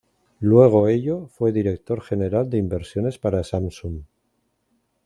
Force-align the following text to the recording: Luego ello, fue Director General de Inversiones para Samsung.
Luego 0.39 0.87
ello, 0.87 1.27
fue 1.27 1.51
Director 1.51 2.01
General 2.01 2.49
de 2.49 2.57
Inversiones 2.57 3.19
para 3.19 3.43
Samsung. 3.43 4.01